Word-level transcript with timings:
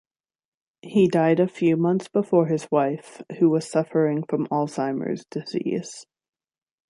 He 0.81 1.07
died 1.07 1.39
a 1.39 1.47
few 1.47 1.77
months 1.77 2.07
before 2.07 2.47
his 2.47 2.67
wife, 2.71 3.21
who 3.37 3.51
was 3.51 3.69
suffering 3.69 4.23
from 4.27 4.47
Alzheimer's 4.47 5.25
disease. 5.25 6.07